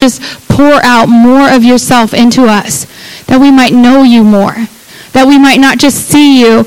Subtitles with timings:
[0.00, 2.86] just pour out more of yourself into us,
[3.24, 4.54] that we might know you more,
[5.10, 6.64] that we might not just see you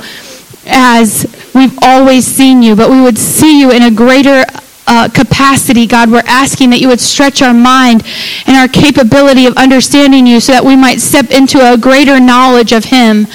[0.65, 4.43] as we've always seen you, but we would see you in a greater
[4.85, 6.11] uh, capacity, God.
[6.11, 8.03] We're asking that you would stretch our mind
[8.47, 12.73] and our capability of understanding you so that we might step into a greater knowledge
[12.73, 13.27] of Him.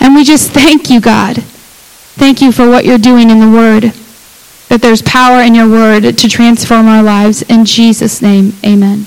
[0.00, 1.44] And we just thank you, God.
[2.18, 3.92] Thank you for what you're doing in the Word,
[4.66, 7.42] that there's power in your Word to transform our lives.
[7.42, 9.06] In Jesus' name, amen.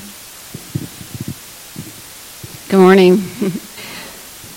[2.71, 3.15] Good morning.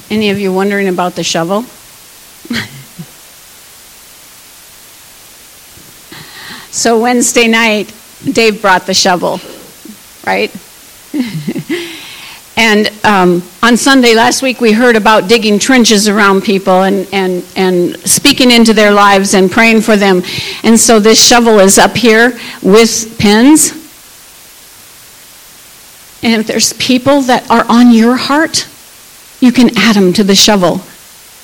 [0.08, 1.62] Any of you wondering about the shovel?
[6.70, 7.92] so Wednesday night,
[8.24, 9.40] Dave brought the shovel,
[10.24, 10.54] right?
[12.56, 17.44] and um, on Sunday last week, we heard about digging trenches around people and, and,
[17.56, 20.22] and speaking into their lives and praying for them.
[20.62, 23.83] And so this shovel is up here with pins
[26.24, 28.66] and if there's people that are on your heart,
[29.40, 30.80] you can add them to the shovel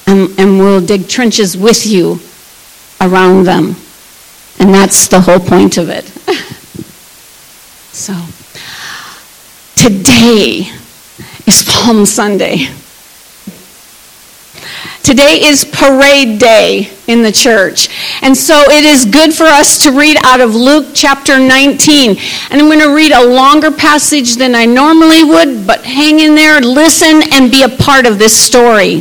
[0.06, 2.18] and, and we'll dig trenches with you
[2.98, 3.76] around them.
[4.58, 6.04] And that's the whole point of it.
[7.92, 8.14] so,
[9.76, 10.72] today
[11.46, 12.68] is Palm Sunday.
[15.02, 17.88] Today is parade day in the church.
[18.22, 22.10] And so it is good for us to read out of Luke chapter 19.
[22.10, 26.34] And I'm going to read a longer passage than I normally would, but hang in
[26.34, 29.00] there, listen, and be a part of this story.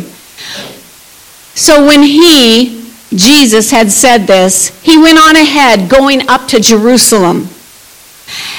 [1.53, 7.49] So when he, Jesus, had said this, he went on ahead, going up to Jerusalem.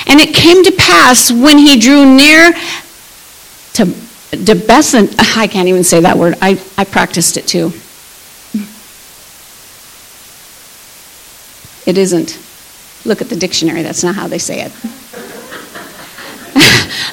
[0.06, 2.52] And it came to pass when he drew near
[3.72, 3.86] to
[4.30, 6.36] Debesen, I can't even say that word.
[6.40, 7.72] I, I practiced it too.
[11.86, 12.38] It isn't.
[13.04, 13.82] Look at the dictionary.
[13.82, 14.72] That's not how they say it.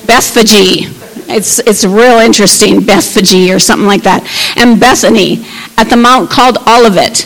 [0.05, 0.93] Bethphage.
[1.29, 2.85] It's, it's real interesting.
[2.85, 4.23] Bethphage or something like that.
[4.55, 5.43] And Bethany
[5.77, 7.25] at the mount called Olivet.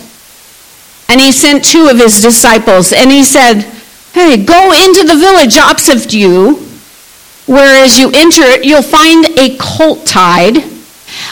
[1.09, 2.94] And he sent two of his disciples.
[2.94, 3.63] And he said,
[4.13, 6.71] Hey, go into the village opposite you
[7.46, 10.57] Whereas you enter it, you'll find a colt tied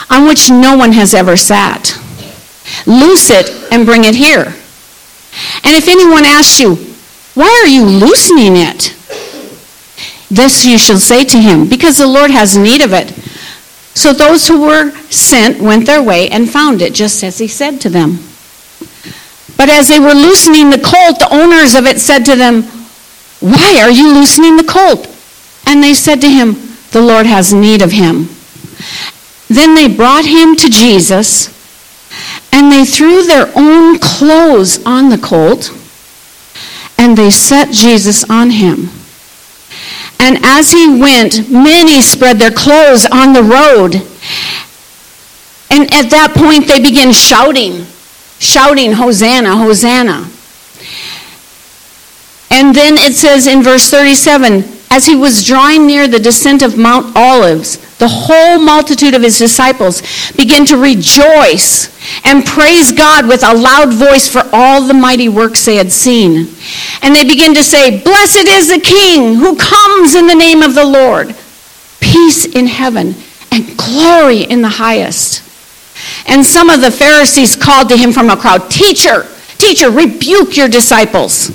[0.10, 1.98] on which no one has ever sat.
[2.86, 4.54] Loose it and bring it here.
[5.64, 6.76] And if anyone asks you,
[7.36, 8.96] why are you loosening it?
[10.30, 13.12] This you shall say to him, because the Lord has need of it.
[13.96, 17.82] So those who were sent went their way and found it, just as he said
[17.82, 18.20] to them.
[19.58, 22.64] But as they were loosening the colt, the owners of it said to them,
[23.42, 25.09] Why are you loosening the colt?
[25.70, 26.56] And they said to him,
[26.90, 28.28] The Lord has need of him.
[29.50, 31.48] Then they brought him to Jesus,
[32.52, 35.70] and they threw their own clothes on the colt,
[36.98, 38.90] and they set Jesus on him.
[40.20, 43.94] And as he went, many spread their clothes on the road.
[45.70, 47.86] And at that point, they began shouting,
[48.40, 50.28] shouting, Hosanna, Hosanna.
[52.50, 56.78] And then it says in verse 37 as he was drawing near the descent of
[56.78, 60.02] Mount Olives, the whole multitude of his disciples
[60.32, 61.96] began to rejoice
[62.26, 66.48] and praise God with a loud voice for all the mighty works they had seen.
[67.02, 70.76] And they began to say, Blessed is the King who comes in the name of
[70.76, 71.36] the Lord.
[72.00, 73.14] Peace in heaven
[73.52, 75.44] and glory in the highest.
[76.28, 80.70] And some of the Pharisees called to him from a crowd, Teacher, teacher, rebuke your
[80.70, 81.52] disciples.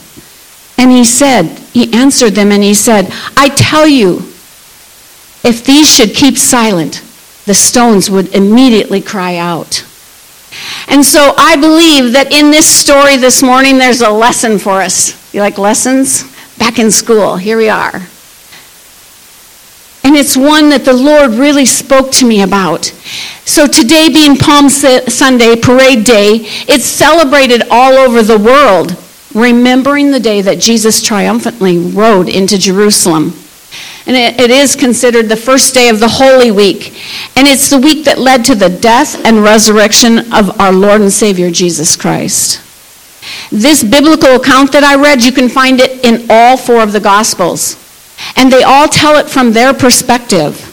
[0.77, 4.17] And he said, he answered them and he said, I tell you,
[5.45, 7.03] if these should keep silent,
[7.47, 9.85] the stones would immediately cry out.
[10.89, 15.35] And so I believe that in this story this morning, there's a lesson for us.
[15.35, 16.25] You like lessons?
[16.59, 18.07] Back in school, here we are.
[20.05, 22.85] And it's one that the Lord really spoke to me about.
[23.47, 28.97] So today being Palm Sunday, Parade Day, it's celebrated all over the world
[29.35, 33.35] remembering the day that Jesus triumphantly rode into Jerusalem.
[34.07, 36.89] And it, it is considered the first day of the Holy Week.
[37.37, 41.13] And it's the week that led to the death and resurrection of our Lord and
[41.13, 42.61] Savior Jesus Christ.
[43.51, 47.01] This biblical account that I read, you can find it in all four of the
[47.01, 47.81] Gospels.
[48.37, 50.71] And they all tell it from their perspective.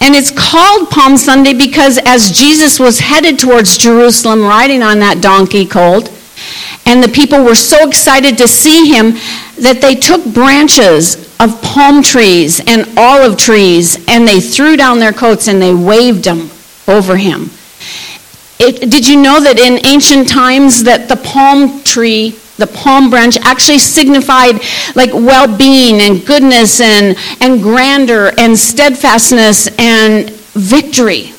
[0.00, 5.20] And it's called Palm Sunday because as Jesus was headed towards Jerusalem riding on that
[5.20, 6.10] donkey colt,
[6.86, 9.12] and the people were so excited to see him
[9.60, 15.12] that they took branches of palm trees and olive trees and they threw down their
[15.12, 16.50] coats and they waved them
[16.88, 17.50] over him.
[18.58, 23.38] It, did you know that in ancient times that the palm tree the palm branch
[23.38, 24.60] actually signified
[24.94, 31.32] like well-being and goodness and, and grandeur and steadfastness and victory.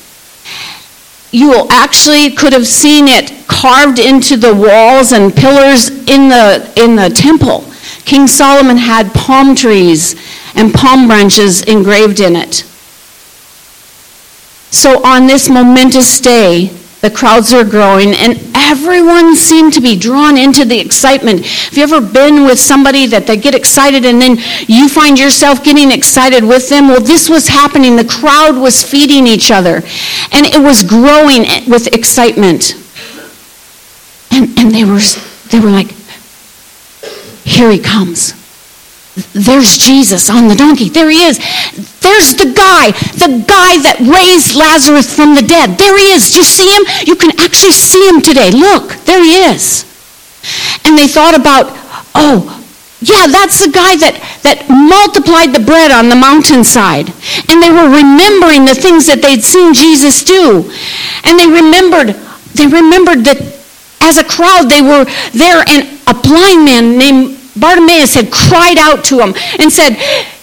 [1.32, 6.94] You actually could have seen it carved into the walls and pillars in the, in
[6.94, 7.64] the temple.
[8.04, 10.14] King Solomon had palm trees
[10.54, 12.66] and palm branches engraved in it.
[14.70, 16.66] So on this momentous day,
[17.00, 21.44] the crowds are growing, and everyone seemed to be drawn into the excitement.
[21.44, 25.62] Have you ever been with somebody that they get excited and then you find yourself
[25.62, 26.88] getting excited with them?
[26.88, 27.96] Well, this was happening.
[27.96, 29.76] The crowd was feeding each other,
[30.32, 32.74] and it was growing with excitement.
[34.30, 35.00] And, and they, were,
[35.50, 35.90] they were like,
[37.44, 38.41] here he comes.
[39.34, 40.88] There's Jesus on the donkey.
[40.88, 41.36] There he is.
[42.00, 45.76] There's the guy, the guy that raised Lazarus from the dead.
[45.76, 46.32] There he is.
[46.32, 46.84] Do you see him?
[47.04, 48.50] You can actually see him today.
[48.50, 49.84] Look, there he is.
[50.88, 51.76] And they thought about,
[52.16, 52.48] oh,
[53.04, 54.16] yeah, that's the guy that,
[54.48, 57.12] that multiplied the bread on the mountainside.
[57.52, 60.72] And they were remembering the things that they'd seen Jesus do.
[61.28, 62.16] And they remembered,
[62.56, 63.42] they remembered that
[64.00, 65.04] as a crowd they were
[65.36, 69.96] there and a blind man named Bartimaeus had cried out to him and said,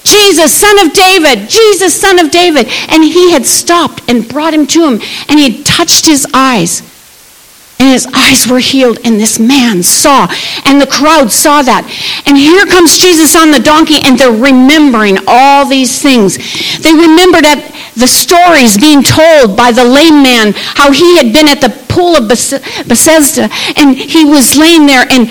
[0.03, 2.67] Jesus, son of David, Jesus, son of David.
[2.89, 6.81] And he had stopped and brought him to him, and he had touched his eyes.
[7.79, 10.27] And his eyes were healed, and this man saw,
[10.65, 11.87] and the crowd saw that.
[12.25, 16.35] And here comes Jesus on the donkey, and they're remembering all these things.
[16.79, 21.47] They remembered at the stories being told by the lame man, how he had been
[21.47, 25.29] at the pool of Bethesda, and he was laying there, and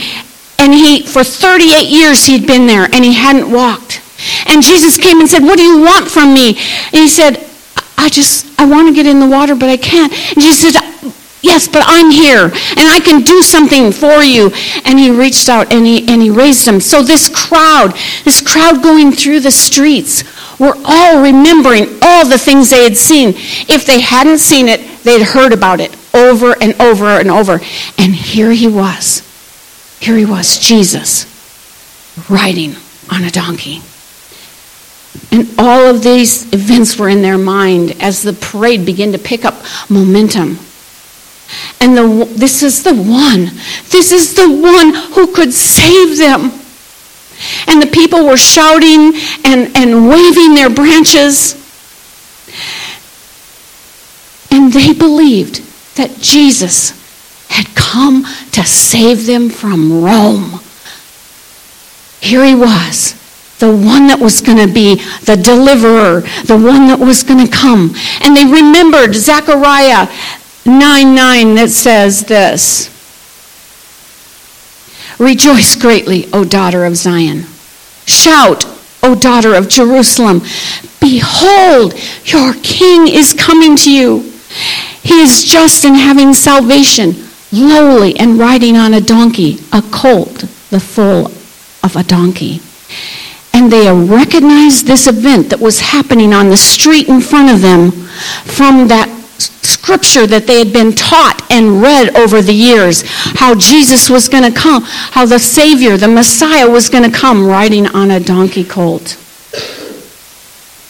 [0.58, 4.02] and he, for 38 years, he'd been there and he hadn't walked.
[4.46, 6.48] And Jesus came and said, What do you want from me?
[6.48, 7.48] And he said,
[7.96, 10.12] I just, I want to get in the water, but I can't.
[10.12, 12.52] And Jesus said, Yes, but I'm here and
[12.90, 14.50] I can do something for you.
[14.84, 16.80] And he reached out and he, and he raised him.
[16.80, 17.92] So this crowd,
[18.24, 20.24] this crowd going through the streets,
[20.58, 23.34] were all remembering all the things they had seen.
[23.68, 27.60] If they hadn't seen it, they'd heard about it over and over and over.
[27.96, 29.27] And here he was
[30.00, 31.26] here he was, Jesus,
[32.30, 32.74] riding
[33.10, 33.82] on a donkey.
[35.32, 39.44] And all of these events were in their mind as the parade began to pick
[39.44, 40.58] up momentum.
[41.80, 43.46] And the, this is the one.
[43.90, 46.52] This is the one who could save them.
[47.66, 49.14] And the people were shouting
[49.44, 51.54] and, and waving their branches.
[54.50, 55.62] And they believed
[55.96, 56.92] that Jesus
[57.58, 60.60] had come to save them from Rome.
[62.20, 63.14] Here he was,
[63.58, 67.50] the one that was going to be the deliverer, the one that was going to
[67.50, 67.94] come.
[68.22, 70.08] And they remembered Zechariah
[70.64, 72.94] 9 9 that says this
[75.18, 77.44] Rejoice greatly, O daughter of Zion.
[78.06, 78.64] Shout,
[79.02, 80.42] O daughter of Jerusalem.
[81.00, 81.94] Behold,
[82.24, 84.32] your king is coming to you.
[85.02, 90.40] He is just and having salvation lowly and riding on a donkey, a colt,
[90.70, 91.26] the foal
[91.82, 92.60] of a donkey.
[93.52, 97.90] And they recognized this event that was happening on the street in front of them
[97.90, 99.08] from that
[99.38, 104.44] scripture that they had been taught and read over the years how Jesus was going
[104.44, 108.64] to come, how the Savior, the Messiah, was going to come riding on a donkey
[108.64, 109.16] colt.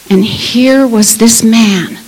[0.09, 1.99] And here was this man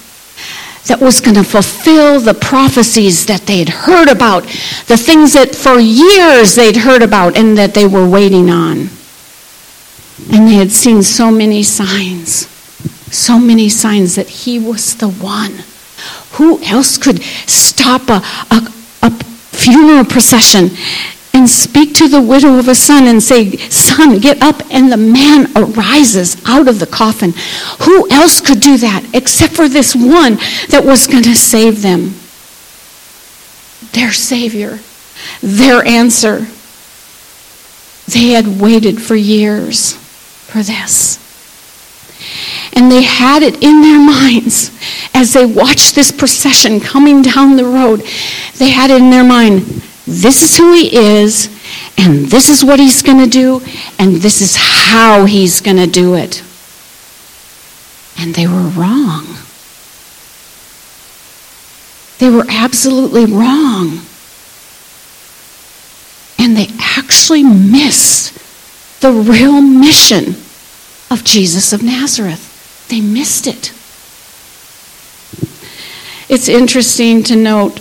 [0.86, 4.44] that was going to fulfill the prophecies that they had heard about,
[4.88, 8.90] the things that for years they'd heard about and that they were waiting on.
[10.32, 12.48] And they had seen so many signs,
[13.14, 15.64] so many signs that he was the one.
[16.34, 18.72] Who else could stop a, a,
[19.04, 19.12] a
[19.52, 20.72] funeral procession
[21.34, 24.62] and speak to the widow of a son and say, Son, get up.
[24.70, 27.34] And the man arises out of the coffin.
[27.86, 30.36] Who else could do that except for this one
[30.70, 32.16] that was going to save them?
[33.94, 34.80] Their Savior,
[35.42, 36.48] their answer.
[38.08, 41.18] They had waited for years for this.
[42.74, 44.72] And they had it in their minds
[45.14, 48.02] as they watched this procession coming down the road.
[48.58, 51.48] They had it in their mind this is who he is,
[51.98, 53.62] and this is what he's going to do,
[54.00, 56.44] and this is how he's going to do it.
[58.18, 59.26] And they were wrong.
[62.20, 64.00] They were absolutely wrong.
[66.38, 68.34] And they actually missed
[69.02, 70.36] the real mission
[71.10, 72.88] of Jesus of Nazareth.
[72.90, 73.74] They missed it.
[76.30, 77.81] It's interesting to note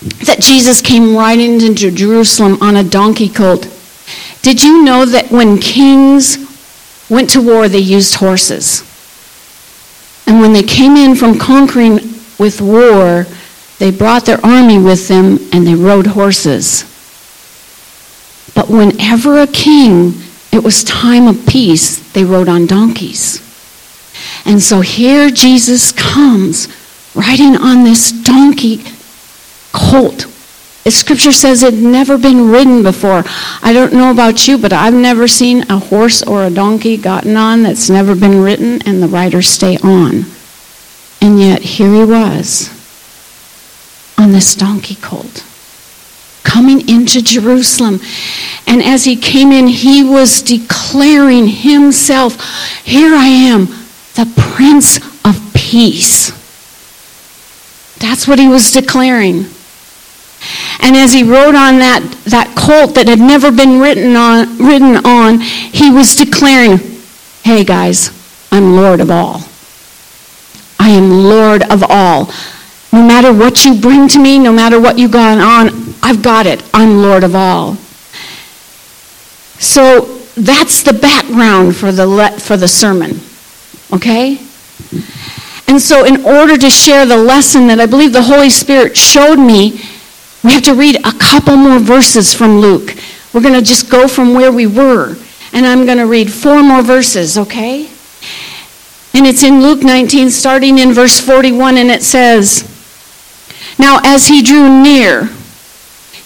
[0.00, 3.68] that Jesus came riding into Jerusalem on a donkey colt.
[4.42, 6.38] Did you know that when kings
[7.10, 8.82] went to war, they used horses?
[10.26, 11.96] And when they came in from conquering
[12.38, 13.26] with war,
[13.78, 16.84] they brought their army with them and they rode horses.
[18.54, 20.14] But whenever a king,
[20.52, 23.40] it was time of peace, they rode on donkeys.
[24.44, 26.68] And so here Jesus comes
[27.14, 28.84] riding on this donkey
[29.72, 30.26] colt.
[30.84, 33.22] The scripture says it never been ridden before.
[33.62, 37.36] I don't know about you, but I've never seen a horse or a donkey gotten
[37.36, 40.24] on that's never been ridden and the riders stay on.
[41.20, 42.70] And yet here he was
[44.16, 45.44] on this donkey colt
[46.42, 48.00] coming into Jerusalem.
[48.66, 52.42] And as he came in, he was declaring himself,
[52.82, 53.66] Here I am,
[54.14, 54.96] the Prince
[55.26, 56.30] of Peace.
[57.98, 59.44] That's what he was declaring.
[60.80, 64.96] And as he rode on that, that colt that had never been written on, ridden
[65.04, 66.78] on, he was declaring,
[67.42, 68.10] Hey guys,
[68.52, 69.42] I'm Lord of all.
[70.78, 72.30] I am Lord of all.
[72.92, 76.46] No matter what you bring to me, no matter what you got on, I've got
[76.46, 76.62] it.
[76.72, 77.74] I'm Lord of all.
[79.58, 83.20] So that's the background for the, le- for the sermon.
[83.92, 84.38] Okay?
[85.66, 89.36] And so, in order to share the lesson that I believe the Holy Spirit showed
[89.36, 89.82] me,
[90.44, 92.94] we have to read a couple more verses from Luke.
[93.32, 95.16] We're going to just go from where we were.
[95.52, 97.88] And I'm going to read four more verses, okay?
[99.14, 102.62] And it's in Luke 19, starting in verse 41, and it says,
[103.78, 105.24] Now as he drew near,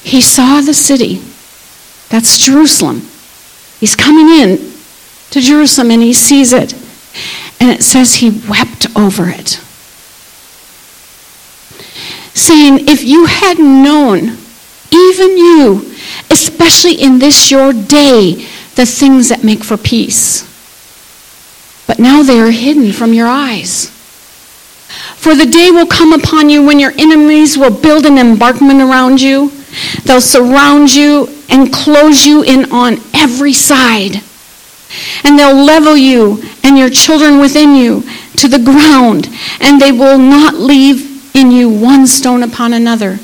[0.02, 1.22] he saw the city.
[2.10, 3.02] That's Jerusalem.
[3.80, 4.72] He's coming in
[5.30, 6.74] to Jerusalem and he sees it.
[7.60, 9.62] And it says he wept over it
[12.34, 14.38] saying, If you had known,
[14.92, 15.92] even you,
[16.30, 20.48] especially in this your day, the things that make for peace.
[21.86, 23.88] But now they are hidden from your eyes.
[25.16, 29.20] For the day will come upon you when your enemies will build an embankment around
[29.20, 29.50] you.
[30.04, 34.22] They'll surround you and close you in on every side.
[35.24, 38.02] And they'll level you and your children within you
[38.36, 39.28] to the ground,
[39.60, 43.18] and they will not leave in you one stone upon another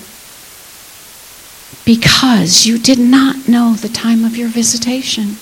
[1.85, 5.37] because you did not know the time of your visitation.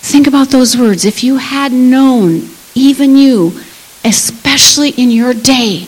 [0.00, 1.04] Think about those words.
[1.04, 3.60] If you had known, even you,
[4.04, 5.80] especially in your day,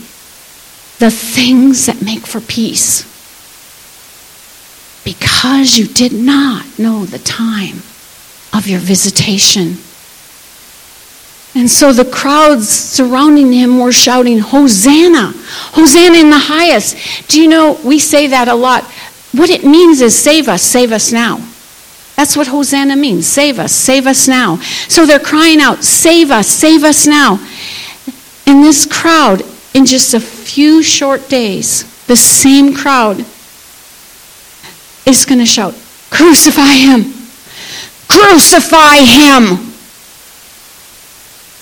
[0.99, 3.05] the things that make for peace,
[5.05, 7.77] because you did not know the time
[8.53, 9.77] of your visitation.
[11.55, 15.33] And so the crowds surrounding him were shouting, Hosanna!
[15.73, 17.29] Hosanna in the highest.
[17.29, 18.85] Do you know, we say that a lot.
[19.33, 21.45] What it means is save us, save us now.
[22.17, 23.27] That's what Hosanna means.
[23.27, 24.57] Save us, save us now.
[24.89, 27.41] So they're crying out, save us, save us now.
[28.47, 29.43] And this crowd,
[29.75, 33.21] in just a few short days, the same crowd
[35.07, 35.75] is going to shout,
[36.11, 37.13] Crucify him!
[38.09, 39.70] Crucify him!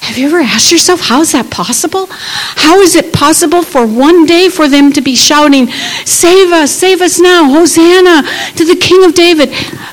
[0.08, 2.06] Have you ever asked yourself, how is that possible?
[2.08, 5.66] How is it possible for one day for them to be shouting,
[6.06, 8.22] Save us, save us now, Hosanna
[8.56, 9.50] to the King of David?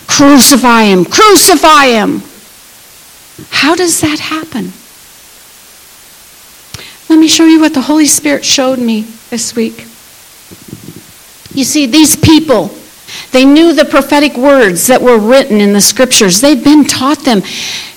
[0.08, 2.22] Crucify him, crucify him.
[3.50, 4.72] How does that happen?
[7.10, 9.82] Let me show you what the Holy Spirit showed me this week.
[11.54, 12.70] You see, these people,
[13.32, 16.42] they knew the prophetic words that were written in the scriptures.
[16.42, 17.42] They'd been taught them.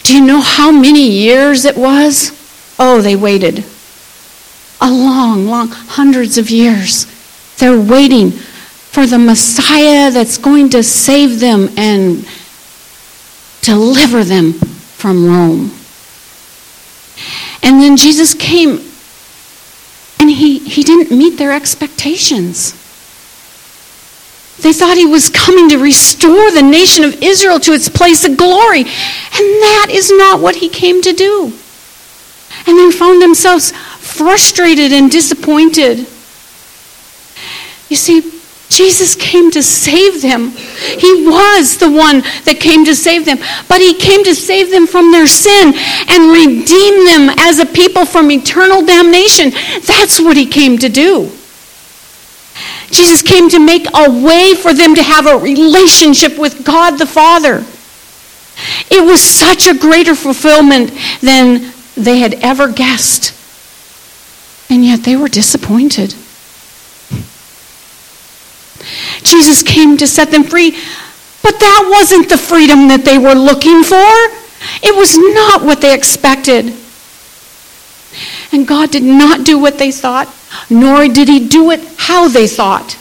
[0.02, 2.32] Do you know how many years it was?
[2.78, 3.64] Oh, they waited.
[4.80, 7.06] A long, long, hundreds of years.
[7.58, 12.26] They're waiting for the Messiah that's going to save them and
[13.60, 15.72] deliver them from Rome.
[17.62, 18.80] And then Jesus came
[20.20, 22.74] and he, he didn't meet their expectations.
[24.60, 28.36] They thought he was coming to restore the nation of Israel to its place of
[28.36, 28.80] glory.
[28.80, 31.52] And that is not what he came to do.
[32.66, 35.98] And they found themselves frustrated and disappointed.
[37.88, 38.32] You see,
[38.68, 40.50] Jesus came to save them.
[40.50, 43.38] He was the one that came to save them.
[43.68, 45.72] But he came to save them from their sin
[46.08, 49.50] and redeem them as a people from eternal damnation.
[49.86, 51.32] That's what he came to do.
[52.90, 57.06] Jesus came to make a way for them to have a relationship with God the
[57.06, 57.64] Father.
[58.90, 63.34] It was such a greater fulfillment than they had ever guessed.
[64.70, 66.14] And yet they were disappointed.
[69.22, 70.70] Jesus came to set them free,
[71.42, 73.96] but that wasn't the freedom that they were looking for.
[74.82, 76.74] It was not what they expected.
[78.50, 80.34] And God did not do what they thought,
[80.70, 82.98] nor did he do it how they thought.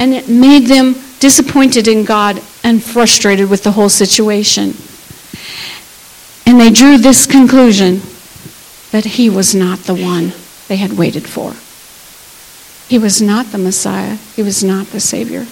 [0.00, 4.74] And it made them disappointed in God and frustrated with the whole situation.
[6.46, 8.00] And they drew this conclusion
[8.90, 10.32] that he was not the one
[10.68, 11.54] they had waited for.
[12.88, 14.16] He was not the Messiah.
[14.34, 15.46] He was not the Savior.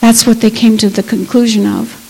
[0.00, 2.05] That's what they came to the conclusion of.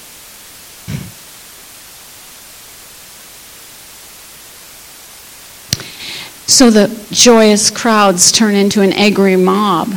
[6.47, 9.89] So the joyous crowds turn into an angry mob.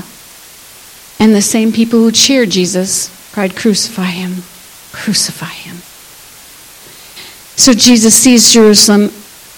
[1.20, 4.44] And the same people who cheered Jesus cried, Crucify him,
[4.92, 5.78] crucify him.
[7.56, 9.12] So Jesus sees Jerusalem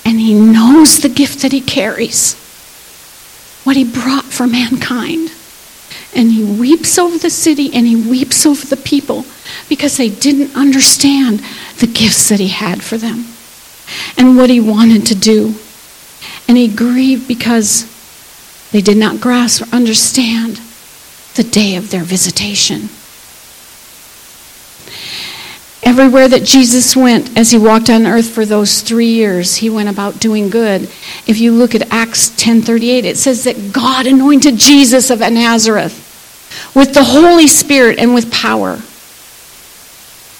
[0.04, 2.34] and he knows the gift that he carries,
[3.64, 5.32] what he brought for mankind.
[6.14, 9.26] And he weeps over the city and he weeps over the people
[9.70, 11.42] because they didn't understand
[11.80, 13.26] the gifts that he had for them
[14.18, 15.56] and what he wanted to do.
[16.52, 17.86] And he grieved because
[18.74, 20.60] they did not grasp or understand
[21.36, 22.90] the day of their visitation.
[25.82, 29.88] Everywhere that Jesus went as he walked on earth for those three years, he went
[29.88, 30.90] about doing good.
[31.26, 35.96] If you look at Acts 10:38, it says that God anointed Jesus of Nazareth
[36.76, 38.82] with the Holy Spirit and with power,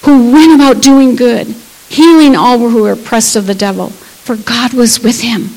[0.02, 1.54] who went about doing good,
[1.88, 5.56] healing all who were oppressed of the devil, for God was with him.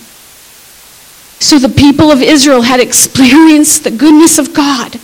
[1.46, 5.00] So the people of Israel had experienced the goodness of God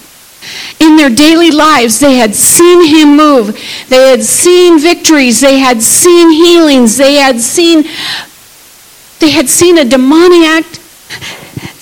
[0.80, 3.60] in their daily lives, they had seen him move.
[3.90, 5.40] They had seen victories.
[5.40, 6.98] They had seen healings.
[6.98, 7.84] They had seen
[9.20, 10.66] they had seen a demoniac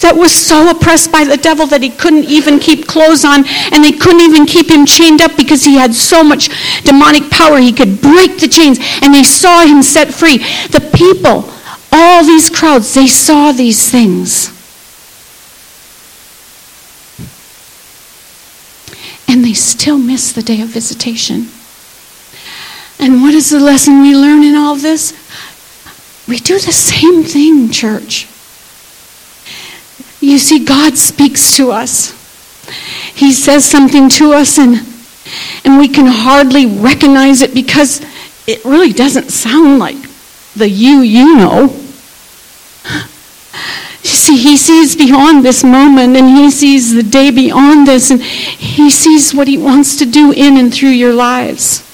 [0.02, 3.82] that was so oppressed by the devil that he couldn't even keep clothes on and
[3.82, 6.50] they couldn't even keep him chained up because he had so much
[6.84, 10.40] demonic power he could break the chains and they saw him set free.
[10.68, 11.48] The people,
[11.92, 14.56] all these crowds, they saw these things.
[19.30, 21.48] and they still miss the day of visitation.
[23.00, 25.14] And what is the lesson we learn in all this?
[26.28, 28.28] We do the same thing, church.
[30.20, 32.12] You see, God speaks to us.
[33.16, 34.86] He says something to us, and,
[35.64, 38.02] and we can hardly recognize it because
[38.48, 40.09] it really doesn't sound like
[40.60, 41.76] the you you know.
[44.02, 48.22] You see, he sees beyond this moment and he sees the day beyond this and
[48.22, 51.86] he sees what he wants to do in and through your lives.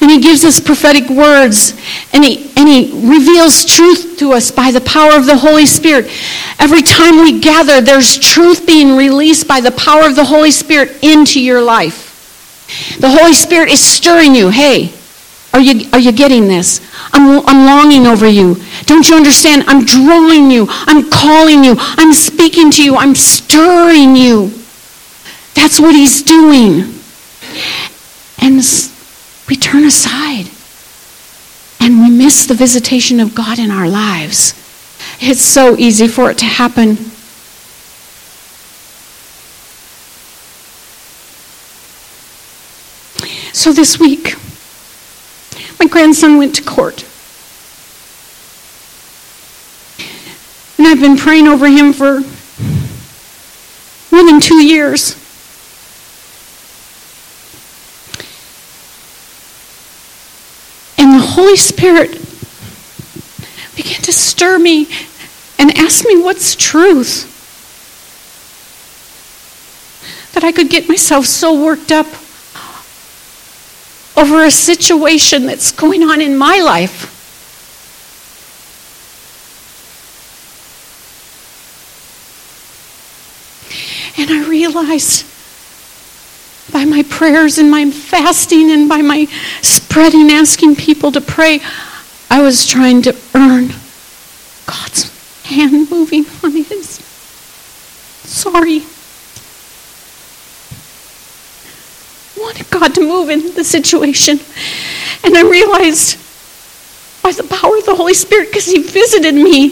[0.00, 1.72] And he gives us prophetic words
[2.12, 6.06] and he, and he reveals truth to us by the power of the Holy Spirit.
[6.60, 11.02] Every time we gather, there's truth being released by the power of the Holy Spirit
[11.02, 12.96] into your life.
[13.00, 14.50] The Holy Spirit is stirring you.
[14.50, 14.92] Hey,
[15.52, 16.80] are you, are you getting this?
[17.12, 18.56] I'm, I'm longing over you.
[18.84, 19.64] Don't you understand?
[19.66, 20.66] I'm drawing you.
[20.68, 21.74] I'm calling you.
[21.78, 22.96] I'm speaking to you.
[22.96, 24.52] I'm stirring you.
[25.54, 26.94] That's what he's doing.
[28.40, 28.62] And
[29.48, 30.50] we turn aside
[31.80, 34.52] and we miss the visitation of God in our lives.
[35.20, 36.96] It's so easy for it to happen.
[43.52, 44.36] So this week,
[45.78, 47.04] my grandson went to court.
[50.78, 52.20] And I've been praying over him for
[54.14, 55.14] more than two years.
[60.98, 62.12] And the Holy Spirit
[63.76, 64.88] began to stir me
[65.58, 67.34] and ask me what's truth.
[70.34, 72.06] That I could get myself so worked up
[74.18, 77.14] over a situation that's going on in my life.
[84.18, 85.24] And I realized
[86.72, 89.26] by my prayers and my fasting and by my
[89.62, 91.60] spreading, asking people to pray,
[92.28, 93.68] I was trying to earn
[94.66, 95.10] God's
[95.44, 96.96] hand moving on his.
[98.24, 98.82] Sorry.
[102.48, 104.38] wanted God to move in the situation.
[105.24, 106.18] And I realized
[107.22, 109.70] by the power of the Holy Spirit, because He visited me,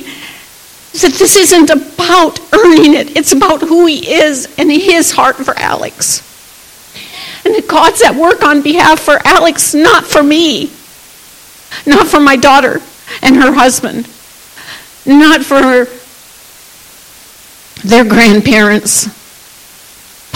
[1.00, 5.56] that this isn't about earning it, it's about who He is and His heart for
[5.58, 6.22] Alex.
[7.44, 10.72] And that God's at work on behalf for Alex, not for me,
[11.86, 12.80] not for my daughter
[13.22, 14.08] and her husband,
[15.06, 15.86] not for
[17.86, 19.08] their grandparents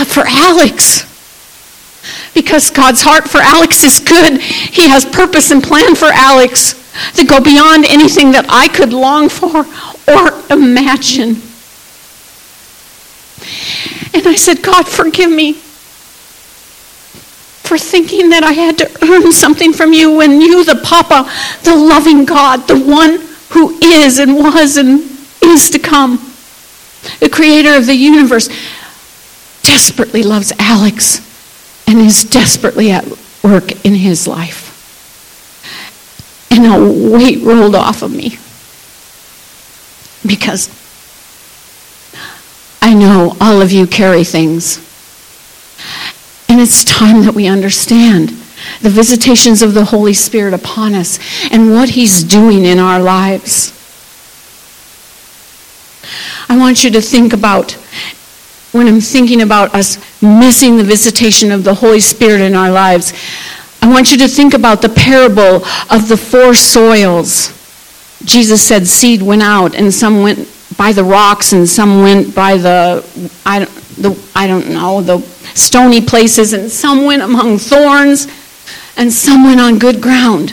[0.00, 1.04] but for Alex.
[2.34, 4.40] Because God's heart for Alex is good.
[4.40, 6.74] He has purpose and plan for Alex
[7.14, 9.66] that go beyond anything that I could long for
[10.08, 11.42] or imagine.
[14.12, 15.54] And I said, God, forgive me
[17.62, 21.30] for thinking that I had to earn something from you when you, the Papa,
[21.62, 25.00] the loving God, the one who is and was and
[25.42, 26.18] is to come,
[27.20, 28.48] the creator of the universe,
[29.62, 31.29] desperately loves Alex
[31.90, 33.04] and is desperately at
[33.42, 34.68] work in his life.
[36.52, 38.38] And a weight rolled off of me
[40.24, 40.68] because
[42.80, 44.78] I know all of you carry things.
[46.48, 48.28] And it's time that we understand
[48.80, 51.18] the visitations of the Holy Spirit upon us
[51.50, 53.76] and what He's doing in our lives.
[56.48, 57.72] I want you to think about
[58.72, 63.12] when I'm thinking about us missing the visitation of the Holy Spirit in our lives.
[63.82, 67.56] I want you to think about the parable of the four soils.
[68.24, 72.56] Jesus said seed went out and some went by the rocks and some went by
[72.56, 73.04] the
[73.44, 75.18] I don't, the, I don't know, the
[75.54, 78.28] stony places and some went among thorns
[78.96, 80.50] and some went on good ground.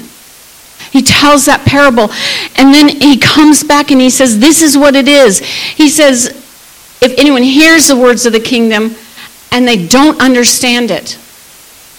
[0.91, 2.09] He tells that parable
[2.55, 5.39] and then he comes back and he says this is what it is.
[5.39, 6.46] He says
[7.01, 8.95] if anyone hears the words of the kingdom
[9.51, 11.17] and they don't understand it.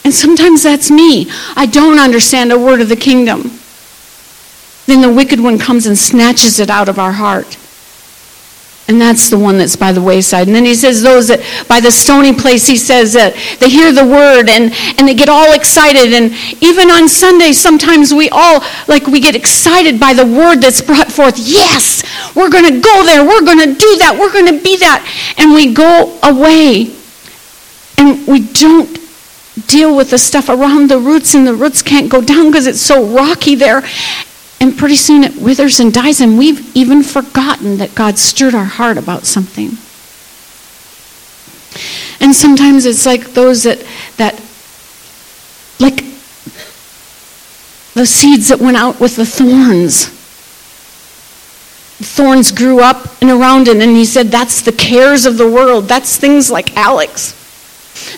[0.04, 1.26] And sometimes that's me.
[1.54, 3.58] I don't understand a word of the kingdom.
[4.86, 7.58] Then the wicked one comes and snatches it out of our heart.
[8.88, 10.46] And that's the one that's by the wayside.
[10.46, 13.92] And then he says those that by the stony place, he says that they hear
[13.92, 16.14] the word and, and they get all excited.
[16.14, 20.80] And even on Sunday, sometimes we all, like we get excited by the word that's
[20.80, 21.36] brought forth.
[21.36, 22.02] Yes,
[22.34, 23.22] we're going to go there.
[23.22, 24.16] We're going to do that.
[24.18, 25.04] We're going to be that.
[25.36, 26.96] And we go away.
[27.98, 28.98] And we don't
[29.66, 32.80] deal with the stuff around the roots and the roots can't go down because it's
[32.80, 33.82] so rocky there.
[34.60, 38.64] And pretty soon it withers and dies, and we've even forgotten that God stirred our
[38.64, 39.70] heart about something.
[42.20, 44.34] And sometimes it's like those that, that
[45.78, 46.04] like
[47.94, 50.06] the seeds that went out with the thorns.
[52.00, 55.86] Thorns grew up and around it, and he said, That's the cares of the world.
[55.86, 57.34] That's things like Alex.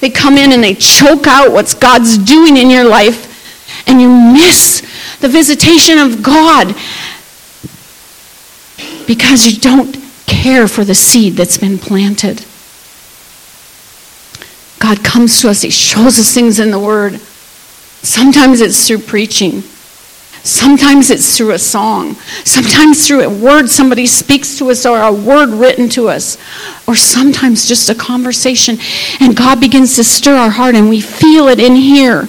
[0.01, 4.09] They come in and they choke out what God's doing in your life, and you
[4.09, 4.83] miss
[5.21, 6.75] the visitation of God
[9.07, 12.45] because you don't care for the seed that's been planted.
[14.79, 17.21] God comes to us, He shows us things in the Word.
[18.03, 19.63] Sometimes it's through preaching.
[20.43, 22.15] Sometimes it's through a song.
[22.45, 26.39] Sometimes through a word somebody speaks to us or a word written to us.
[26.89, 28.79] Or sometimes just a conversation.
[29.21, 32.27] And God begins to stir our heart and we feel it in here.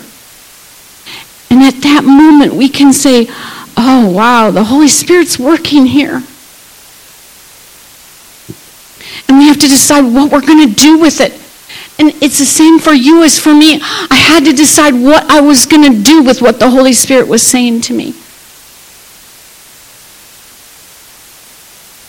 [1.51, 3.27] And at that moment, we can say,
[3.75, 6.23] oh, wow, the Holy Spirit's working here.
[9.27, 11.33] And we have to decide what we're going to do with it.
[11.99, 13.81] And it's the same for you as for me.
[13.81, 17.27] I had to decide what I was going to do with what the Holy Spirit
[17.27, 18.15] was saying to me.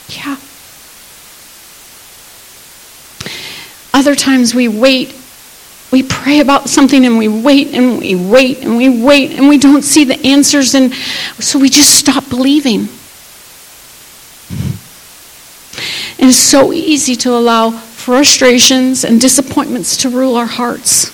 [0.09, 0.37] Yeah.
[3.92, 5.16] Other times we wait
[5.92, 9.59] we pray about something and we wait and we wait and we wait and we
[9.59, 10.92] don't see the answers and
[11.38, 12.88] so we just stop believing.
[16.18, 21.11] And it's so easy to allow frustrations and disappointments to rule our hearts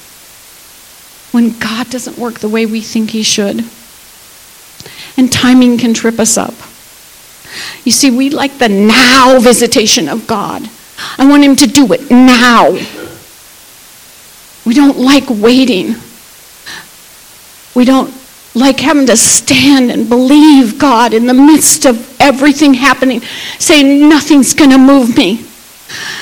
[1.33, 3.65] when God doesn't work the way we think He should.
[5.17, 6.55] And timing can trip us up.
[7.85, 10.69] You see, we like the now visitation of God.
[11.17, 12.77] I want Him to do it now.
[14.69, 15.95] We don't like waiting.
[17.75, 18.15] We don't
[18.55, 23.23] like having to stand and believe God in the midst of everything happening,
[23.59, 25.48] saying nothing's going to move me.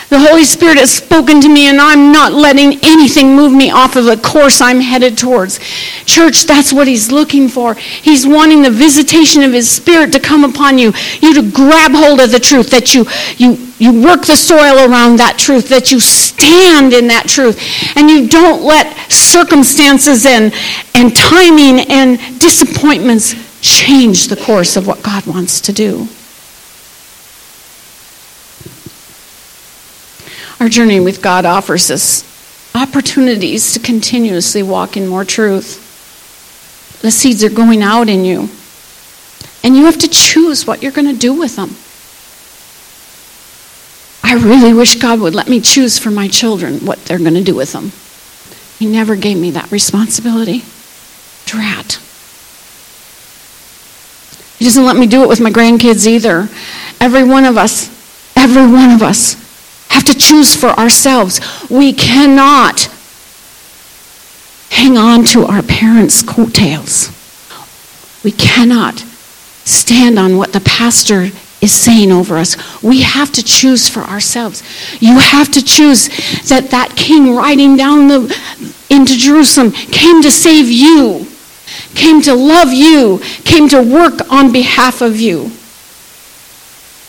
[0.09, 3.97] The Holy Spirit has spoken to me, and I'm not letting anything move me off
[3.97, 5.59] of the course I'm headed towards.
[6.05, 7.75] Church, that's what He's looking for.
[7.75, 12.21] He's wanting the visitation of His Spirit to come upon you, you to grab hold
[12.21, 13.05] of the truth, that you,
[13.37, 17.59] you, you work the soil around that truth, that you stand in that truth,
[17.97, 20.55] and you don't let circumstances and,
[20.95, 26.07] and timing and disappointments change the course of what God wants to do.
[30.59, 32.25] Our journey with God offers us
[32.75, 35.83] opportunities to continuously walk in more truth.
[37.03, 38.49] The seeds are going out in you,
[39.63, 41.77] and you have to choose what you're going to do with them.
[44.23, 47.45] I really wish God would let me choose for my children what they're going to
[47.45, 47.93] do with them.
[48.79, 50.65] He never gave me that responsibility.
[51.45, 52.01] Drat.
[54.59, 56.49] He doesn't let me do it with my grandkids either.
[57.01, 57.89] Every one of us,
[58.37, 59.46] every one of us
[59.89, 61.41] have to choose for ourselves.
[61.71, 62.89] We cannot
[64.71, 67.11] hang on to our parents' coattails.
[68.23, 68.99] We cannot
[69.65, 72.83] stand on what the pastor is saying over us.
[72.83, 74.63] We have to choose for ourselves.
[75.01, 76.09] You have to choose
[76.49, 81.27] that that king riding down the, into Jerusalem came to save you,
[81.95, 85.51] came to love you, came to work on behalf of you.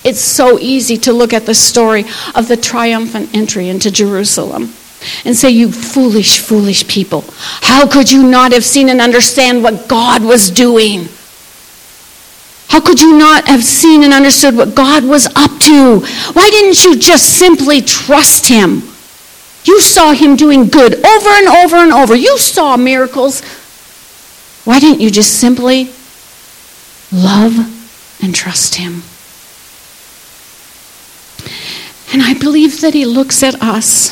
[0.07, 4.71] It's so easy to look at the story of the triumphant entry into Jerusalem
[5.25, 7.25] and say, You foolish, foolish people.
[7.27, 11.09] How could you not have seen and understand what God was doing?
[12.69, 15.99] How could you not have seen and understood what God was up to?
[16.31, 18.83] Why didn't you just simply trust Him?
[19.65, 22.15] You saw Him doing good over and over and over.
[22.15, 23.41] You saw miracles.
[24.63, 25.91] Why didn't you just simply
[27.11, 27.57] love
[28.23, 29.03] and trust Him?
[32.17, 34.10] And I believe that He looks at us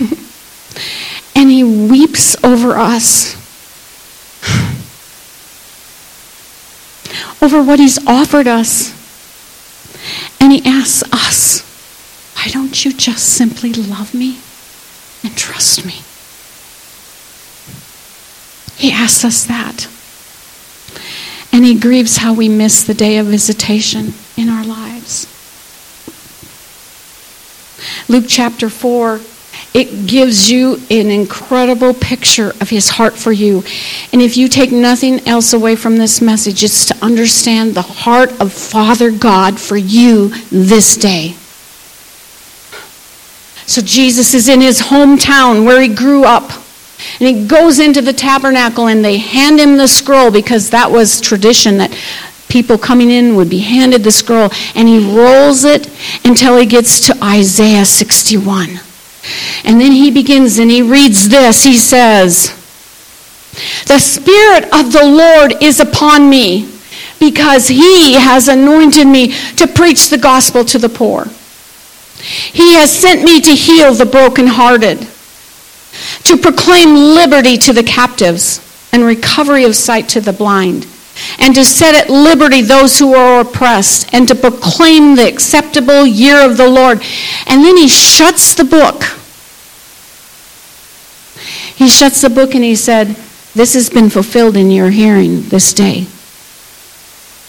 [1.36, 3.34] and He weeps over us
[7.42, 8.94] over what He's offered us.
[10.40, 11.60] And He asks us,
[12.34, 14.38] why don't you just simply love me
[15.22, 16.00] and trust me?
[18.82, 19.86] He asks us that.
[21.52, 25.26] And He grieves how we miss the day of visitation in our lives.
[28.08, 29.20] Luke chapter 4
[29.74, 33.62] it gives you an incredible picture of his heart for you.
[34.12, 38.30] And if you take nothing else away from this message, it's to understand the heart
[38.40, 41.34] of Father God for you this day.
[43.66, 46.50] So Jesus is in his hometown where he grew up.
[47.20, 51.20] And he goes into the tabernacle and they hand him the scroll because that was
[51.20, 51.96] tradition that
[52.48, 54.50] people coming in would be handed the scroll.
[54.74, 55.88] And he rolls it
[56.24, 58.80] until he gets to Isaiah 61.
[59.64, 61.64] And then he begins and he reads this.
[61.64, 62.48] He says,
[63.86, 66.68] The Spirit of the Lord is upon me
[67.18, 71.26] because he has anointed me to preach the gospel to the poor.
[72.20, 75.06] He has sent me to heal the brokenhearted,
[76.24, 80.86] to proclaim liberty to the captives and recovery of sight to the blind,
[81.38, 86.44] and to set at liberty those who are oppressed, and to proclaim the acceptable year
[86.44, 87.02] of the Lord.
[87.46, 89.02] And then he shuts the book
[91.78, 93.06] he shuts the book and he said,
[93.54, 96.08] This has been fulfilled in your hearing this day.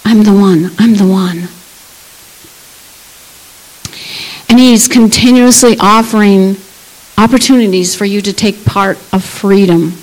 [0.06, 0.70] I'm the one.
[0.78, 1.50] I'm the one.
[4.48, 6.58] And he's continuously offering
[7.18, 9.94] opportunities for you to take part of freedom.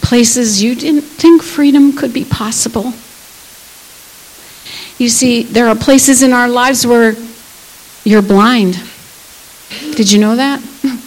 [0.00, 2.92] Places you didn't think freedom could be possible.
[4.98, 7.14] You see, there are places in our lives where
[8.04, 8.82] you're blind.
[9.96, 10.62] Did you know that?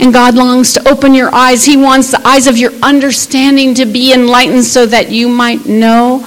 [0.00, 1.64] And God longs to open your eyes.
[1.64, 6.26] He wants the eyes of your understanding to be enlightened so that you might know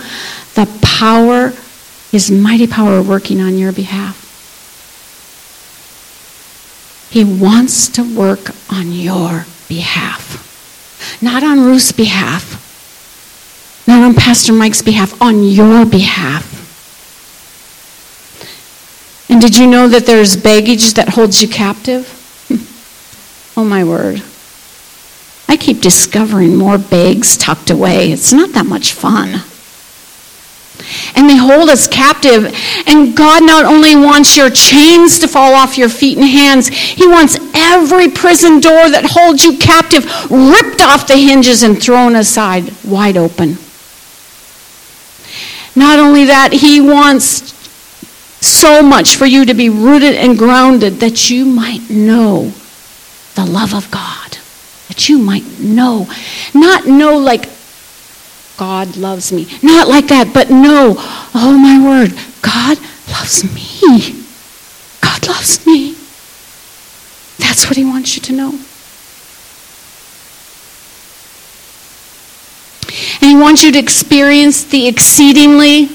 [0.54, 1.54] the power,
[2.12, 4.22] His mighty power working on your behalf.
[7.10, 10.51] He wants to work on your behalf,
[11.22, 12.58] not on Ruth's behalf,
[13.88, 16.60] not on Pastor Mike's behalf, on your behalf.
[19.30, 22.18] And did you know that there's baggage that holds you captive?
[23.58, 24.24] Oh, my word.
[25.50, 28.14] I keep discovering more bags tucked away.
[28.14, 29.42] It's not that much fun.
[31.16, 32.56] And they hold us captive.
[32.88, 37.06] And God not only wants your chains to fall off your feet and hands, He
[37.06, 42.72] wants every prison door that holds you captive ripped off the hinges and thrown aside
[42.84, 43.58] wide open.
[45.76, 47.54] Not only that, He wants
[48.46, 52.52] so much for you to be rooted and grounded that you might know
[53.36, 54.38] the love of God,
[54.88, 56.08] that you might know.
[56.54, 57.50] Not know like
[58.58, 60.96] God loves me, not like that, but know,
[61.34, 62.78] oh my word, God
[63.10, 64.24] loves me.
[65.02, 65.91] God loves me.
[67.52, 68.52] That's what He wants you to know.
[73.20, 75.90] And He wants you to experience the exceedingly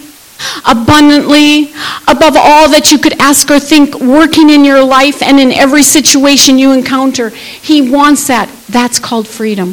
[0.66, 1.72] abundantly
[2.08, 5.82] above all that you could ask or think, working in your life and in every
[5.82, 7.30] situation you encounter.
[7.30, 8.54] He wants that.
[8.68, 9.70] That's called freedom.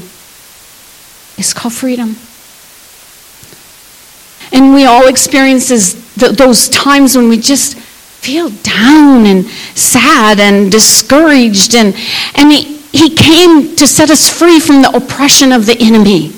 [1.37, 2.15] It's called freedom.
[4.53, 5.67] And we all experience
[6.15, 7.77] those times when we just
[8.23, 11.75] feel down and sad and discouraged.
[11.75, 11.93] And,
[12.35, 16.31] and he, he came to set us free from the oppression of the enemy.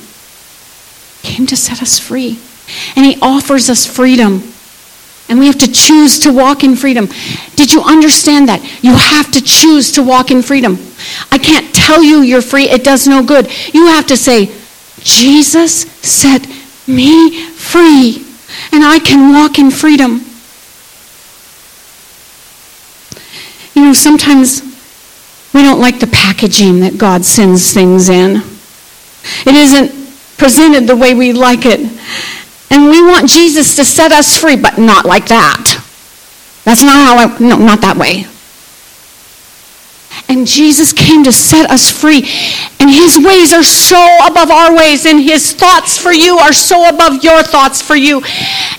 [1.22, 2.40] Came to set us free.
[2.96, 4.42] And he offers us freedom.
[5.30, 7.08] And we have to choose to walk in freedom.
[7.56, 8.62] Did you understand that?
[8.84, 10.78] You have to choose to walk in freedom.
[11.32, 13.48] I can't tell you you're free, it does no good.
[13.74, 14.52] You have to say,
[15.00, 16.48] Jesus set
[16.88, 18.26] me free,
[18.72, 20.22] and I can walk in freedom.
[23.76, 24.62] You know, sometimes
[25.54, 28.38] we don't like the packaging that God sends things in.
[29.46, 29.92] It isn't
[30.38, 31.80] presented the way we like it.
[32.72, 35.82] And we want Jesus to set us free, but not like that.
[36.64, 38.26] That's not how I, no, not that way.
[40.28, 42.28] And Jesus came to set us free.
[42.80, 46.90] And his ways are so above our ways, and his thoughts for you are so
[46.90, 48.24] above your thoughts for you.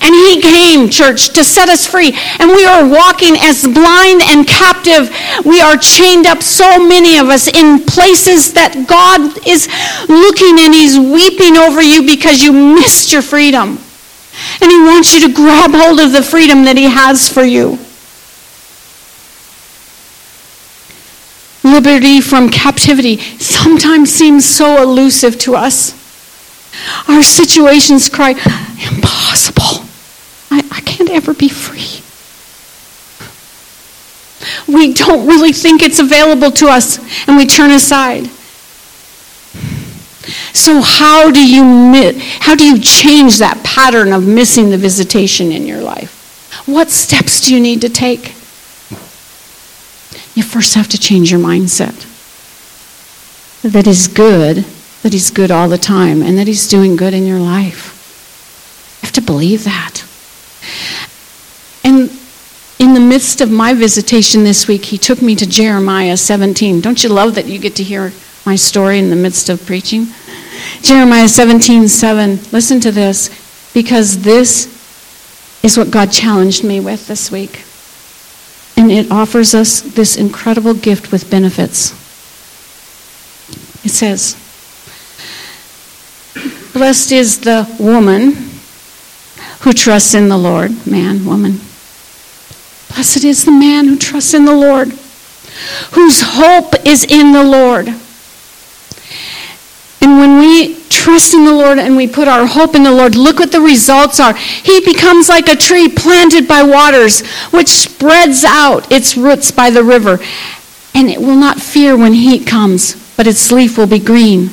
[0.00, 2.12] And he came, church, to set us free.
[2.40, 5.08] And we are walking as blind and captive.
[5.44, 9.68] We are chained up, so many of us, in places that God is
[10.08, 13.78] looking and he's weeping over you because you missed your freedom.
[14.60, 17.78] And he wants you to grab hold of the freedom that he has for you.
[21.76, 25.92] Liberty from captivity sometimes seems so elusive to us.
[27.08, 29.86] Our situations cry, impossible.
[30.50, 32.02] I, I can't ever be free.
[34.72, 38.26] We don't really think it's available to us and we turn aside.
[40.52, 45.66] So how do you how do you change that pattern of missing the visitation in
[45.66, 46.64] your life?
[46.66, 48.35] What steps do you need to take?
[50.36, 52.04] You first have to change your mindset.
[53.62, 54.58] that He's good,
[55.02, 58.98] that He's good all the time, and that He's doing good in your life.
[59.00, 60.04] You have to believe that.
[61.82, 62.10] And
[62.78, 66.82] in the midst of my visitation this week, He took me to Jeremiah 17.
[66.82, 68.12] Don't you love that you get to hear
[68.44, 70.08] my story in the midst of preaching?
[70.82, 72.38] Jeremiah 17, 7.
[72.52, 73.30] Listen to this,
[73.72, 74.66] because this
[75.64, 77.65] is what God challenged me with this week.
[78.76, 81.92] And it offers us this incredible gift with benefits.
[83.84, 84.36] It says,
[86.72, 88.32] Blessed is the woman
[89.60, 91.60] who trusts in the Lord, man, woman.
[92.88, 94.88] Blessed is the man who trusts in the Lord,
[95.92, 97.88] whose hope is in the Lord.
[100.02, 100.74] And when we
[101.06, 103.60] trust in the Lord and we put our hope in the Lord, look what the
[103.60, 104.34] results are.
[104.34, 109.84] He becomes like a tree planted by waters, which spreads out its roots by the
[109.84, 110.18] river.
[110.96, 114.50] And it will not fear when heat comes, but its leaf will be green.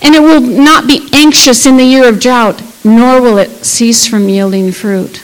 [0.00, 4.06] And it will not be anxious in the year of drought, nor will it cease
[4.06, 5.16] from yielding fruit.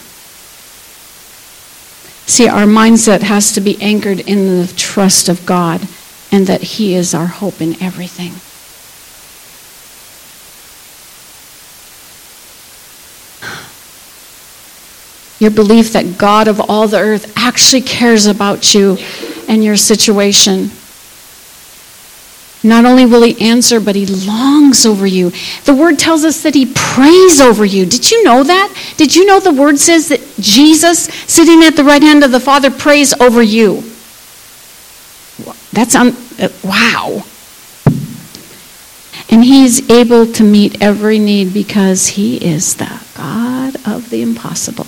[2.27, 5.87] See, our mindset has to be anchored in the trust of God
[6.33, 8.33] and that He is our hope in everything.
[15.39, 18.99] Your belief that God of all the earth actually cares about you
[19.49, 20.71] and your situation.
[22.65, 25.33] Not only will he answer, but he longs over you.
[25.65, 27.85] The word tells us that he prays over you.
[27.85, 28.75] Did you know that?
[28.97, 32.41] Did you know the word says that Jesus, sitting at the right hand of the
[32.41, 33.83] Father, prays over you?
[35.73, 37.25] That's un- uh, wow.
[39.29, 44.87] And he's able to meet every need because he is the God of the impossible.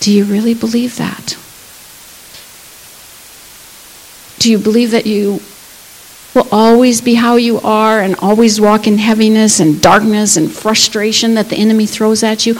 [0.00, 1.36] Do you really believe that?
[4.40, 5.40] Do you believe that you
[6.34, 11.34] will always be how you are and always walk in heaviness and darkness and frustration
[11.34, 12.54] that the enemy throws at you?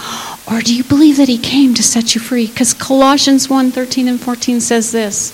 [0.50, 2.46] Or do you believe that he came to set you free?
[2.46, 5.30] Because Colossians 1 13 and 14 says this.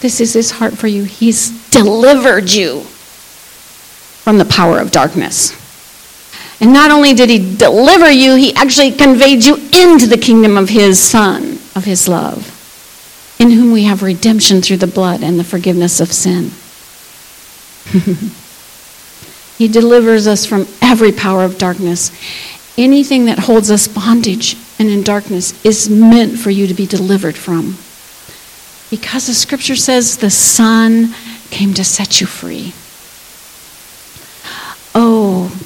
[0.00, 1.04] This is his heart for you.
[1.04, 5.63] He's delivered you from the power of darkness.
[6.64, 10.70] And not only did he deliver you, he actually conveyed you into the kingdom of
[10.70, 15.44] his Son, of his love, in whom we have redemption through the blood and the
[15.44, 16.52] forgiveness of sin.
[19.58, 22.10] he delivers us from every power of darkness.
[22.78, 27.36] Anything that holds us bondage and in darkness is meant for you to be delivered
[27.36, 27.76] from.
[28.88, 31.12] Because the scripture says the Son
[31.50, 32.72] came to set you free.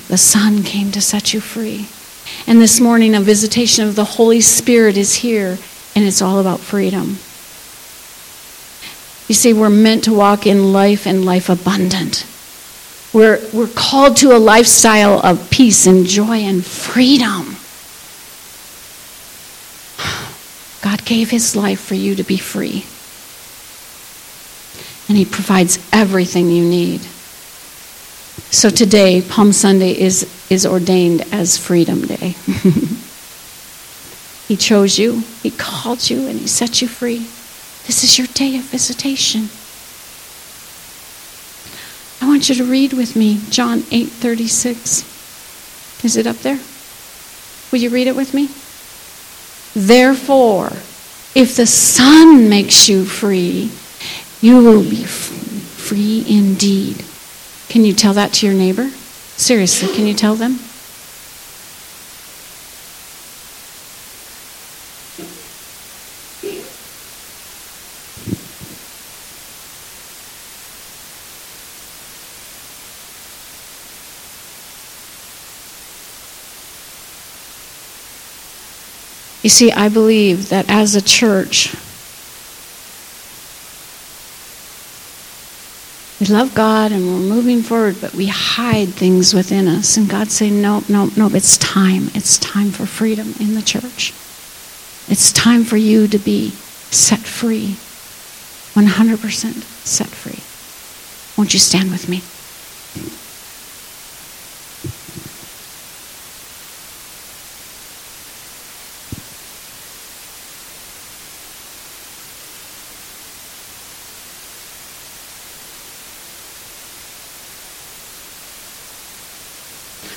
[0.08, 1.86] The Son came to set you free.
[2.46, 5.58] And this morning, a visitation of the Holy Spirit is here,
[5.94, 7.18] and it's all about freedom.
[9.28, 12.26] You see, we're meant to walk in life and life abundant.
[13.12, 17.56] We're, we're called to a lifestyle of peace and joy and freedom.
[20.82, 22.86] God gave his life for you to be free.
[25.08, 27.02] And he provides everything you need.
[28.50, 32.34] So today, Palm Sunday is, is ordained as Freedom Day.
[34.48, 37.18] he chose you, He called you, and He set you free.
[37.86, 39.48] This is your day of visitation.
[42.20, 45.04] I want you to read with me John 8:36.
[46.04, 46.60] Is it up there?
[47.70, 48.48] Will you read it with me?
[49.74, 50.72] Therefore,
[51.34, 53.70] if the Son makes you free,
[54.40, 57.04] you will be free indeed.
[57.68, 58.88] Can you tell that to your neighbor?
[59.36, 60.58] Seriously, can you tell them?
[79.42, 81.74] You see, I believe that as a church,
[86.20, 89.96] we love God and we're moving forward, but we hide things within us.
[89.96, 92.10] And God's saying, no, no, no, it's time.
[92.14, 94.12] It's time for freedom in the church.
[95.08, 96.50] It's time for you to be
[96.90, 97.76] set free,
[98.74, 99.52] 100%
[99.86, 100.42] set free.
[101.38, 102.22] Won't you stand with me?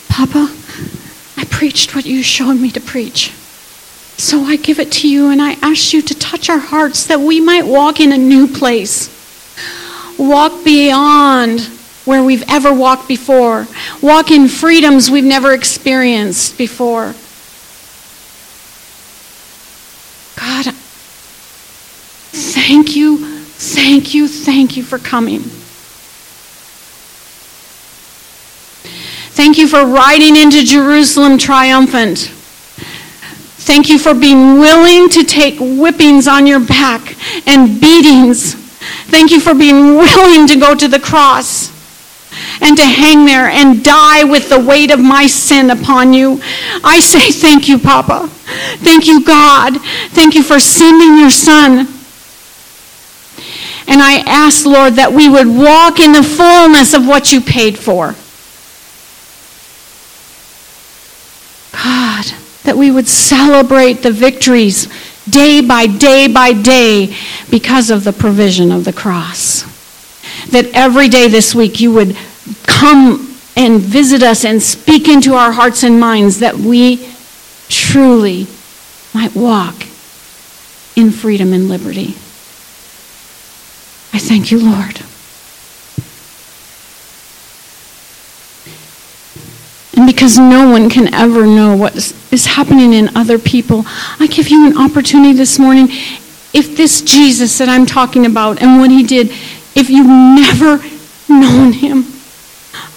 [0.10, 0.54] Papa,
[1.38, 3.32] I preached what you showed me to preach.
[4.18, 7.20] So I give it to you and I ask you to touch our hearts that
[7.20, 9.10] we might walk in a new place.
[10.20, 11.62] Walk beyond
[12.06, 13.68] where we've ever walked before.
[14.02, 17.16] Walk in freedoms we've never experienced before.
[20.40, 20.74] God,
[22.32, 25.42] thank you, thank you, thank you for coming.
[29.42, 32.20] Thank you for riding into Jerusalem triumphant.
[33.66, 37.18] Thank you for being willing to take whippings on your back
[37.48, 38.54] and beatings.
[39.10, 41.72] Thank you for being willing to go to the cross
[42.62, 46.40] and to hang there and die with the weight of my sin upon you.
[46.84, 48.28] I say thank you, Papa.
[48.28, 49.82] Thank you, God.
[50.12, 51.88] Thank you for sending your Son.
[53.88, 57.80] And I ask, Lord, that we would walk in the fullness of what you paid
[57.80, 58.16] for.
[61.72, 62.26] God,
[62.64, 64.88] that we would celebrate the victories
[65.30, 67.16] day by day by day
[67.50, 69.64] because of the provision of the cross.
[70.52, 72.16] That every day this week you would
[72.64, 77.10] come and visit us and speak into our hearts and minds that we
[77.68, 78.48] truly
[79.14, 79.76] might walk
[80.96, 82.16] in freedom and liberty.
[84.14, 85.02] I thank you, Lord.
[90.02, 93.84] And because no one can ever know what is happening in other people,
[94.20, 95.90] I give you an opportunity this morning.
[96.54, 99.28] If this Jesus that I'm talking about and what he did,
[99.76, 100.84] if you've never
[101.30, 102.06] known him,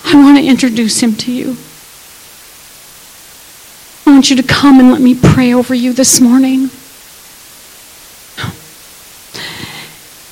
[0.07, 1.59] I want to introduce him to you.
[4.07, 6.71] I want you to come and let me pray over you this morning.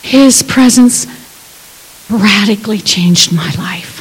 [0.01, 1.07] His presence
[2.09, 3.92] radically changed my life.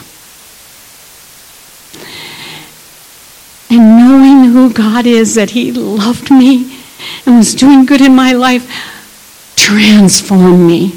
[3.71, 6.77] And knowing who God is, that He loved me
[7.25, 8.67] and was doing good in my life,
[9.55, 10.93] transformed me.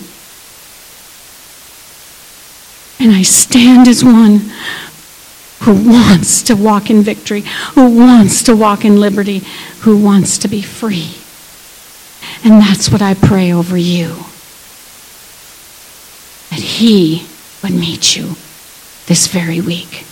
[2.99, 4.51] And I stand as one
[5.61, 7.45] who wants to walk in victory,
[7.75, 9.43] who wants to walk in liberty,
[9.81, 11.14] who wants to be free.
[12.43, 14.09] And that's what I pray over you.
[16.51, 17.27] That He
[17.62, 18.35] would meet you
[19.07, 20.05] this very week,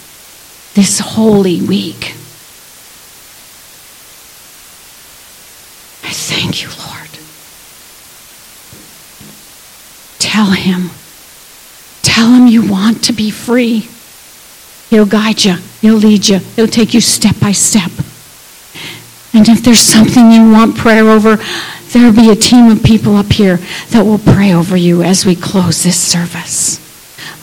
[0.74, 2.14] this holy week.
[10.32, 10.88] Tell him.
[12.00, 13.86] Tell him you want to be free.
[14.88, 15.56] He'll guide you.
[15.82, 16.38] He'll lead you.
[16.56, 17.90] He'll take you step by step.
[19.34, 21.36] And if there's something you want prayer over,
[21.90, 23.58] there'll be a team of people up here
[23.90, 26.80] that will pray over you as we close this service.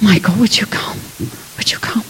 [0.02, 0.98] Michael, would you come?
[1.58, 2.04] Would you come?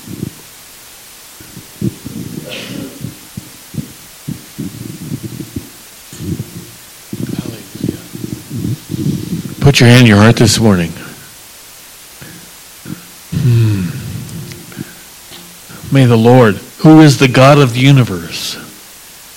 [9.70, 10.90] Put your hand in your heart this morning.
[13.36, 13.84] Hmm.
[15.94, 18.56] May the Lord, who is the God of the universe,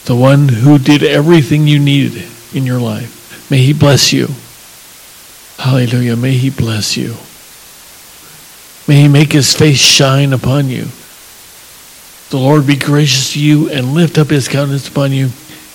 [0.07, 4.29] the one who did everything you needed in your life, May He bless you.
[5.59, 6.17] Hallelujah.
[6.17, 7.17] May He bless you.
[8.89, 10.87] May He make His face shine upon you.
[12.31, 15.29] The Lord be gracious to you and lift up His countenance upon you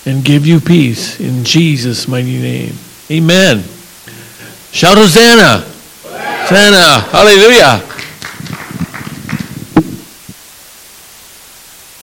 [0.04, 2.74] and give you peace in Jesus' mighty name.
[3.08, 3.62] Amen.
[4.72, 5.64] Shout Hosanna.
[6.44, 7.00] Hosanna.
[7.10, 7.97] Hallelujah.